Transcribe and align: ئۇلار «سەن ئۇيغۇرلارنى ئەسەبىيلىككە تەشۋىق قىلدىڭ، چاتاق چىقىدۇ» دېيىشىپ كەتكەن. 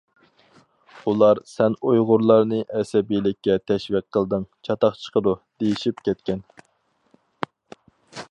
ئۇلار 1.09 1.39
«سەن 1.49 1.75
ئۇيغۇرلارنى 1.89 2.61
ئەسەبىيلىككە 2.79 3.59
تەشۋىق 3.71 4.07
قىلدىڭ، 4.17 4.47
چاتاق 4.69 4.97
چىقىدۇ» 5.03 5.35
دېيىشىپ 5.65 6.01
كەتكەن. 6.09 6.45